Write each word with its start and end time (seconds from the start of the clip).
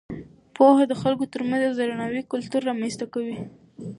پوهه 0.55 0.83
د 0.87 0.93
خلکو 1.01 1.23
ترمنځ 1.33 1.63
د 1.73 1.77
درناوي 1.79 2.21
کلتور 2.33 2.61
رامینځته 2.69 3.05
کوي. 3.13 3.37